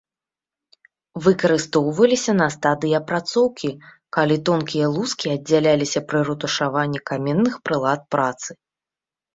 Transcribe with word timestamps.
Выкарыстоўваліся 1.25 2.31
на 2.41 2.47
стадыі 2.57 2.95
апрацоўкі, 3.01 3.69
калі 4.19 4.41
тонкія 4.51 4.87
лускі 4.97 5.27
аддзяляліся 5.35 5.99
пры 6.11 6.19
рэтушаванні 6.33 6.99
каменных 7.13 7.53
прылад 7.69 8.01
працы. 8.19 8.49